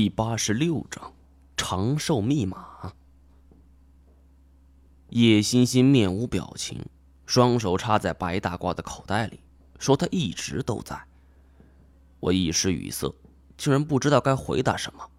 [0.00, 1.12] 第八十六章，
[1.56, 2.92] 长寿密码。
[5.08, 6.86] 叶欣欣面无表情，
[7.26, 9.40] 双手插在白大褂的口袋里，
[9.76, 11.04] 说：“他一直都在。”
[12.20, 13.12] 我一时语塞，
[13.56, 15.10] 竟然不知道该回答什么。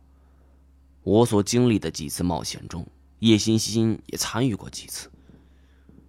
[1.03, 2.87] 我所经历的几次冒险中，
[3.19, 5.11] 叶欣欣也参与过几次。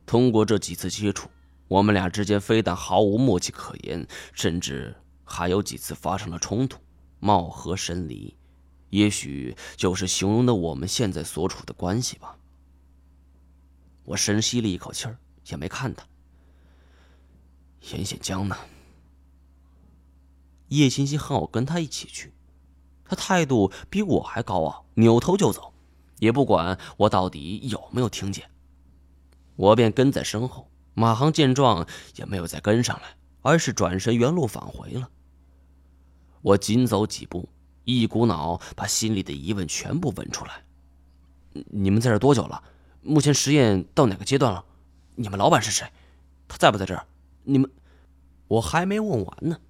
[0.06, 1.28] 通过这几次接触，
[1.66, 4.94] 我们俩之间非但毫无默契可言，甚至
[5.24, 6.78] 还有几次发生了冲突，
[7.18, 8.32] 貌合神离。
[8.90, 12.36] 也许就是形容的我们现在所处的关系吧。
[14.04, 15.18] 我深吸了一口气儿，
[15.48, 16.06] 也没看他。
[17.92, 18.56] 严显江呢？
[20.68, 22.32] 叶欣欣喊我跟他一起去，
[23.04, 25.72] 他态度比我还高傲，扭头就走，
[26.18, 28.50] 也不管我到底有没有听见。
[29.56, 30.66] 我便跟在身后。
[30.92, 35.08] 马航见状也没有再跟上来，而是转身原路返回了。
[36.42, 37.48] 我紧走几步。
[37.98, 40.64] 一股脑把心里的疑问全部问出来。
[41.70, 42.62] 你们在这多久了？
[43.02, 44.64] 目前实验到哪个阶段了？
[45.16, 45.90] 你们老板是谁？
[46.46, 47.06] 他在不在这儿？
[47.44, 47.70] 你们……
[48.48, 49.60] 我还没问完呢，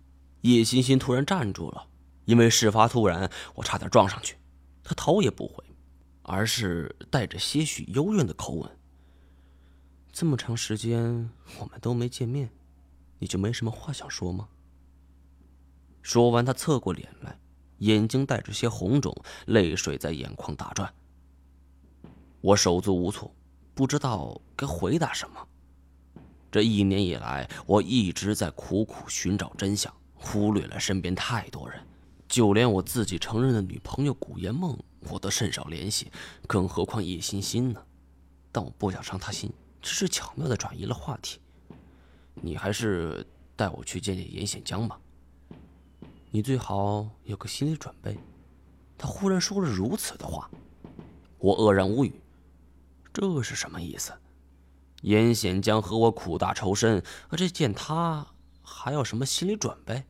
[0.41, 1.87] 叶欣欣突然站住了，
[2.25, 4.37] 因为事发突然，我差点撞上去。
[4.83, 5.63] 他头也不回，
[6.23, 8.71] 而是带着些许幽怨的口吻
[10.13, 12.51] ：“这么长时间我们都没见面，
[13.19, 14.49] 你就没什么话想说吗？”
[16.03, 17.39] 说完，他侧过脸来。
[17.81, 19.15] 眼睛带着些红肿，
[19.47, 20.91] 泪水在眼眶打转。
[22.41, 23.31] 我手足无措，
[23.75, 25.47] 不知道该回答什么。
[26.51, 31.81] 这一年以来，我一直在苦苦寻找真相，忽略了身边太多人，
[32.29, 34.77] 就连我自己承认的女朋友古岩梦，
[35.11, 36.11] 我都甚少联系，
[36.47, 37.83] 更何况叶欣欣呢？
[38.51, 41.39] 但我不想伤她心，只是巧妙的转移了话题。
[42.35, 44.99] 你还是带我去见见严显江吧。
[46.33, 48.17] 你最好有个心理准备。
[48.97, 50.49] 他忽然说了如此的话，
[51.39, 52.21] 我愕然无语。
[53.13, 54.13] 这是什么意思？
[55.03, 58.27] 严显江和我苦大仇深，而这见他
[58.63, 60.05] 还要什么心理准备？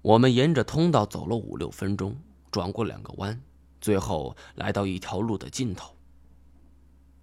[0.00, 2.16] 我们沿着通道走了五六分钟，
[2.50, 3.38] 转过两个弯，
[3.80, 5.94] 最后来到一条路的尽头。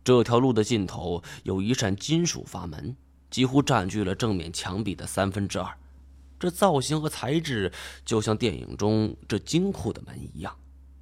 [0.03, 2.95] 这条路的尽头有一扇金属阀门，
[3.31, 5.75] 几乎占据了正面墙壁的三分之二。
[6.39, 7.71] 这造型和材质
[8.03, 10.55] 就像电影中这金库的门一样，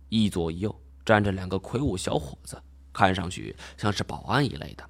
[0.10, 2.62] 一左一右站着两个魁梧小伙子，
[2.94, 4.90] 看上去像是保安一类的。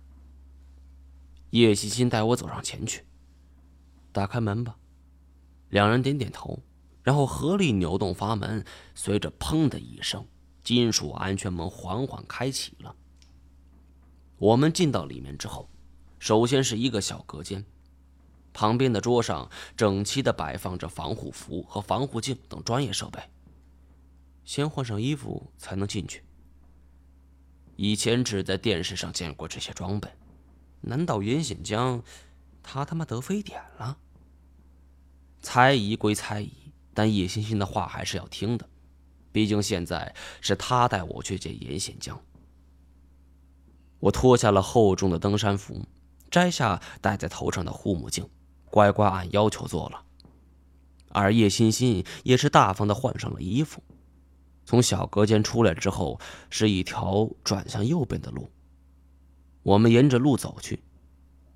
[1.51, 3.05] 叶欣欣带我走上前去，
[4.11, 4.75] 打开门吧。
[5.69, 6.59] 两人点点头，
[7.01, 10.25] 然后合力扭动阀门，随着“砰”的一声，
[10.63, 12.95] 金属安全门缓缓开启了。
[14.37, 15.69] 我们进到里面之后，
[16.19, 17.65] 首先是一个小隔间。
[18.53, 23.19] 旁边的桌上整齐地摆放着防护服和防护镜等专业设备。
[24.45, 26.23] 先换上衣服才能进去。
[27.75, 30.09] 以前只在电视上见过这些装备，
[30.81, 32.03] 难道严显江
[32.61, 33.97] 他他妈得非典了？
[35.41, 36.51] 猜疑归猜疑，
[36.93, 38.69] 但叶欣欣的话还是要听的，
[39.31, 42.21] 毕竟现在是他带我去见严显江。
[43.99, 45.81] 我脱下了厚重的登山服，
[46.29, 48.29] 摘下戴在头上的护目镜。
[48.73, 50.03] 乖乖按要求做了，
[51.09, 53.83] 而叶欣欣也是大方的换上了衣服。
[54.65, 56.19] 从小隔间出来之后，
[56.49, 58.49] 是一条转向右边的路。
[59.61, 60.81] 我们沿着路走去，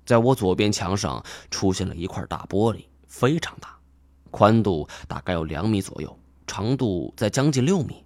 [0.06, 3.76] 在我左边墙上出现了一块大玻璃，非常大，
[4.30, 8.04] 宽度大概有两米左右，长度在将近六米。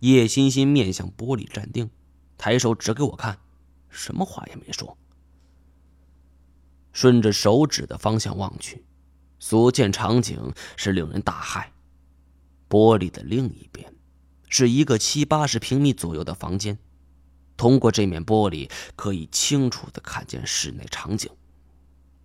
[0.00, 1.88] 叶欣欣面向玻璃站定，
[2.36, 3.38] 抬手指给我看，
[3.88, 4.98] 什么话也没说。
[6.96, 8.82] 顺着手指的方向望去，
[9.38, 11.66] 所见场景是令人大骇。
[12.70, 13.94] 玻璃的另一边，
[14.48, 16.78] 是一个七八十平米左右的房间。
[17.54, 21.30] 通过这面玻璃，可以清楚的看见室内场景。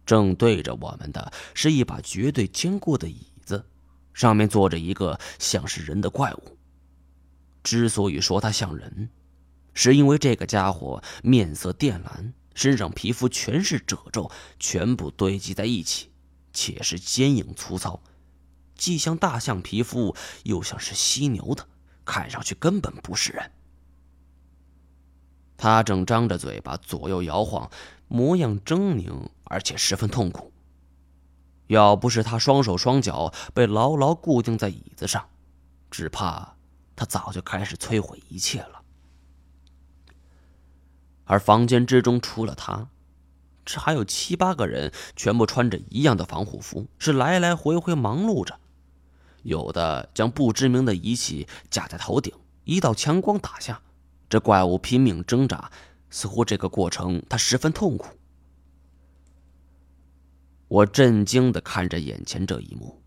[0.06, 3.66] 正对着我们的是一把绝对坚固的椅子，
[4.14, 6.58] 上面坐着一个像是人的怪物。
[7.62, 9.10] 之所以说他像人，
[9.74, 12.34] 是因为这个家伙面色靛蓝。
[12.54, 16.12] 身上皮肤全是褶皱，全部堆积在一起，
[16.54, 18.02] 且是坚硬粗糙，
[18.76, 21.68] 既像大象皮肤，又像是犀牛的，
[22.04, 23.52] 看上去根本不是人。
[25.56, 27.70] 他正张着嘴巴左右摇晃，
[28.08, 30.52] 模样狰狞，而且十分痛苦。
[31.68, 35.30] 要不是他双手双脚被牢牢固定在椅子上，
[35.90, 36.58] 只怕
[36.96, 38.81] 他早就开始摧毁一切了。
[41.32, 42.90] 而房间之中，除了他，
[43.64, 48.60] 这还有七八个人，全部穿着一样的防护服，是来来回回忙碌着，
[49.42, 52.34] 有的将不知名的仪器架在头顶，
[52.66, 53.82] 一道强光打下，
[54.30, 55.72] 这怪物拼命挣扎，
[56.10, 58.08] 似乎这个过程他十分痛苦。
[60.68, 63.02] 我震惊的看着眼前这一幕，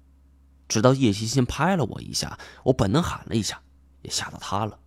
[0.67, 3.61] 直到叶欣欣拍了我一下，我本能喊了一下，
[4.01, 4.79] 也吓到他了。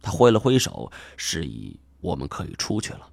[0.00, 3.10] 他挥了挥手，示意我们可以出去了。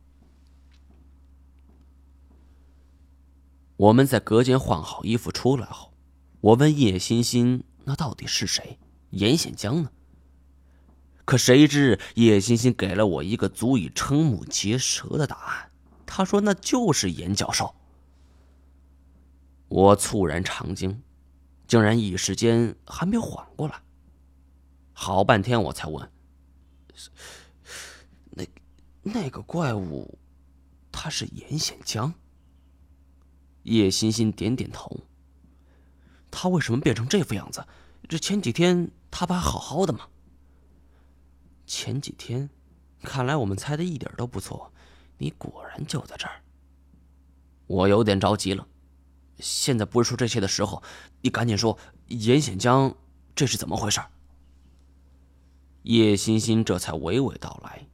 [3.77, 5.93] 我们在隔间换好衣服出来后，
[6.39, 8.79] 我问叶欣欣：“那到底是谁？
[9.09, 9.91] 严显江呢？”
[11.25, 15.71] 可谁知叶欣欣给了我一个足以瞠目结舌的答案。
[16.05, 17.75] 他说：“那就是严教授。”
[19.67, 21.01] 我猝然长惊，
[21.67, 23.81] 竟然一时间还没缓过来。
[24.93, 26.09] 好半天我才问
[29.07, 30.18] ：“那个怪物，
[30.92, 32.12] 他是严显江？”
[33.63, 35.02] 叶欣欣点点头。
[36.31, 37.66] 他为什么变成这副样子？
[38.10, 40.07] 这前几天他不还好好的吗？
[41.68, 42.50] 前几天，
[43.04, 44.74] 看来我们猜的一点都不错，
[45.18, 46.42] 你果然就在这儿。
[47.68, 48.68] 我有点着急了。
[49.40, 50.81] 现在不是说这些的时候，
[51.22, 52.96] 你赶紧说，严显江
[53.36, 54.02] 这是怎么回事？
[55.84, 57.88] 叶欣欣这才娓娓道来。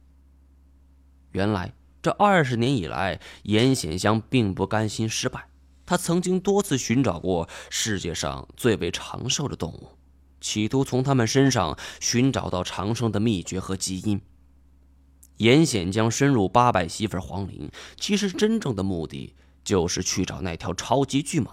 [1.32, 5.48] 原来这二十年以来，严显香并不甘心失败。
[5.84, 9.98] 他曾经多次寻找过世界上最为长寿的动物，
[10.40, 14.20] 企图从他们身上寻找到长生的秘诀和基因。
[15.38, 21.48] 严显江深入八百媳妇皇陵，其实真正的目的就是去找那条超级巨蟒。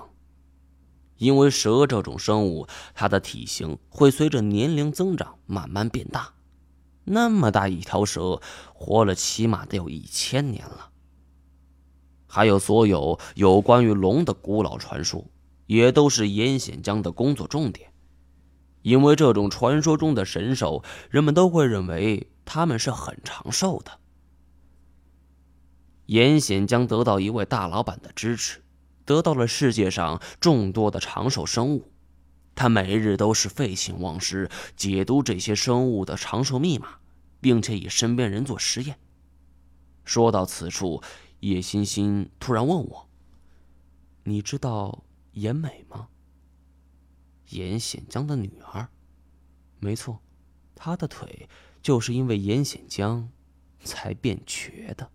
[1.18, 6.34] 因为蛇这种生物，它的体型会随着年龄增长慢慢变大，
[7.12, 8.40] 那么大一条蛇，
[8.74, 10.92] 活了起码得有一千年了。
[12.28, 15.26] 还有所有有关于龙的古老传说，
[15.66, 17.92] 也都是严显江的工作重点。
[18.84, 24.00] 因为这种传说中的神兽，人们都会认为他们是很长寿的。
[26.06, 28.64] 严显江得到一位大老板的支持，
[29.04, 31.92] 得到了世界上众多的长寿生物。
[32.60, 37.00] 他每日都是废寝忘食，解读这些生物的长寿密码，
[37.40, 39.00] 并且以身边人做实验。
[40.04, 41.02] 说到此处。
[41.40, 43.10] 叶欣欣突然问我
[44.26, 46.10] ：“你知道严美吗？
[47.52, 48.90] 严显江的女儿？
[49.80, 50.20] 没错，
[50.76, 51.48] 她的腿
[51.82, 53.30] 就是因为严显江
[53.86, 55.10] 才变瘸的。”